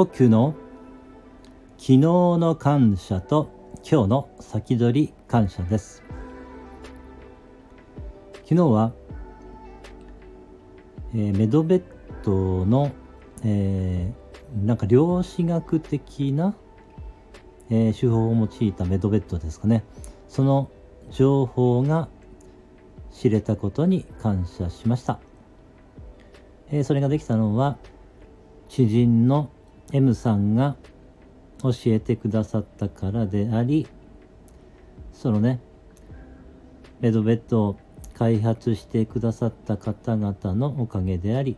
[0.00, 0.54] 呼吸の
[1.76, 3.50] 昨日の感謝と
[3.86, 6.02] 今日の先取り感謝です。
[8.44, 8.94] 昨日は、
[11.14, 11.82] えー、メドベッ
[12.24, 12.92] ドの、
[13.44, 16.54] えー、なんか量子学的な、
[17.68, 19.84] えー、手法を用いたメドベッドですかね。
[20.28, 20.70] その
[21.10, 22.08] 情報が
[23.12, 25.20] 知れたことに感謝しました、
[26.70, 27.76] え、それができたのは
[28.70, 29.50] 知人の
[29.92, 30.76] M さんが
[31.62, 33.86] 教えてくださったからであり
[35.12, 35.60] そのね
[37.00, 37.76] メドベッドを
[38.14, 41.56] 開発してくださった方々のおかげであり、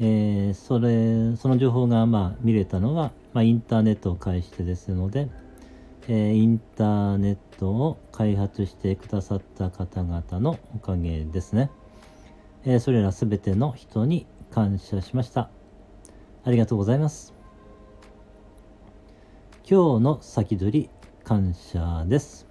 [0.00, 5.28] えー、それその情報がまあ見れたのは、まあ、インターネットを介してですので、
[6.08, 11.70] えー、インターネットを開発してくださった方々のおかげですね、
[12.64, 15.50] えー、それら全ての人に感謝しました。
[16.48, 17.34] ありがとうございます
[19.68, 20.90] 今日の先取り
[21.22, 22.46] 感謝です。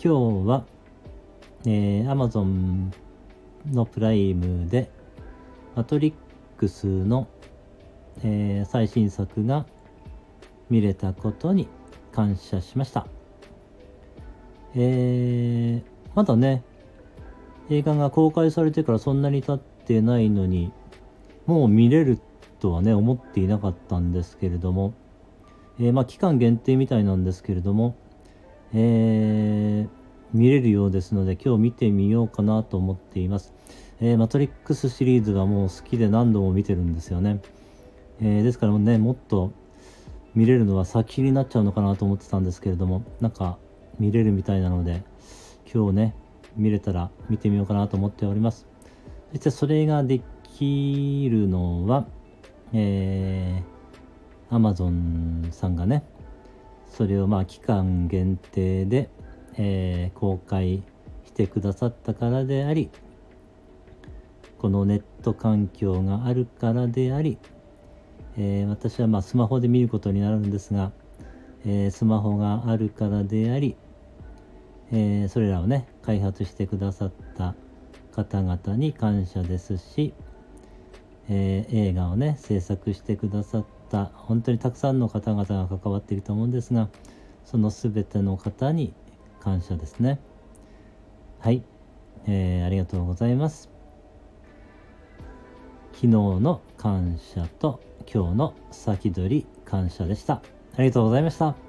[0.00, 0.64] 今日は、
[1.66, 2.92] えー、Amazon
[3.72, 4.88] のプライムで
[5.74, 6.14] マトリッ
[6.56, 7.26] クスの、
[8.22, 9.66] えー、最新作が
[10.70, 11.66] 見れたことに
[12.12, 13.08] 感謝しました。
[14.76, 16.62] えー、まだね、
[17.68, 20.70] 映画が公開されてからそんなに経ってないのに、
[21.46, 22.20] もう見れる
[22.60, 24.94] とはね、思っていなかったんですけれども、
[25.80, 27.96] えー、まあ、期間限定みたいなんですけれども、
[28.74, 29.88] えー、
[30.32, 33.54] 見れるようですので今日見てみようかなと思っています。
[34.00, 37.40] えー、マトリックスシリーズがもう好きで何度も見てるんですよね。
[38.20, 39.52] え、ですからね、もっと
[40.34, 43.58] 見れるのは先になっちゃうのかなと思ってたんですけれども、なんか
[43.98, 45.02] 見れるみたいなので、
[45.72, 46.14] 今日ね、
[46.56, 48.66] 見れたら見てみようかなと思っております。
[49.30, 50.20] そしてそれがで
[50.56, 52.06] きるのは、
[52.72, 53.78] えー
[54.50, 56.02] アマゾンさんがね
[56.90, 59.10] それをまあ期間限定で、
[59.58, 60.82] えー、公開
[61.26, 62.90] してくださったからであり
[64.56, 67.38] このネット環境があるからであり、
[68.38, 70.92] えー、私はまあスマホで見ることになるんですが、
[71.66, 73.76] えー、スマホがあるからであり、
[74.90, 77.54] えー、それらをね開発してくださった
[78.12, 80.14] 方々に感謝ですし、
[81.28, 86.88] え映画をね制作してくださったった本当にたくさんの方々が関わっていると思うんですが
[87.44, 88.92] その全ての方に
[89.40, 90.20] 感謝ですね。
[91.38, 91.62] はい、
[92.26, 93.70] えー、ありがとうございます。
[95.92, 97.80] 昨日の感謝と
[98.12, 100.42] 今日の先取り感謝でした。
[100.76, 101.67] ありがとうございました。